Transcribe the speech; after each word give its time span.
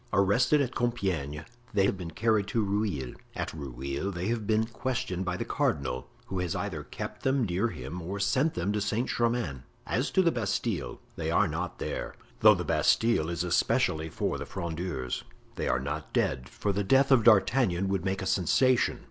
Arrested 0.11 0.61
at 0.61 0.73
Compiegne, 0.73 1.45
they 1.75 1.85
have 1.85 1.95
been 1.95 2.09
carried 2.09 2.47
to 2.47 2.63
Rueil; 2.65 3.13
at 3.35 3.53
Rueil 3.53 4.09
they 4.11 4.29
have 4.29 4.47
been 4.47 4.63
questioned 4.65 5.23
by 5.25 5.37
the 5.37 5.45
cardinal, 5.45 6.07
who 6.25 6.39
has 6.39 6.55
either 6.55 6.81
kept 6.83 7.21
them 7.21 7.45
near 7.45 7.67
him 7.67 8.01
or 8.01 8.19
sent 8.19 8.55
them 8.55 8.71
to 8.71 8.81
Saint 8.81 9.07
Germain. 9.09 9.61
As 9.85 10.09
to 10.09 10.23
the 10.23 10.31
Bastile, 10.31 10.99
they 11.17 11.29
are 11.29 11.47
not 11.47 11.77
there, 11.77 12.15
though 12.39 12.55
the 12.55 12.65
Bastile 12.65 13.29
is 13.29 13.43
especially 13.43 14.09
for 14.09 14.39
the 14.39 14.45
Frondeurs. 14.47 15.23
They 15.55 15.67
are 15.67 15.79
not 15.79 16.13
dead, 16.13 16.49
for 16.49 16.71
the 16.73 16.83
death 16.83 17.11
of 17.11 17.23
D'Artagnan 17.23 17.87
would 17.89 18.03
make 18.03 18.23
a 18.23 18.25
sensation. 18.25 18.99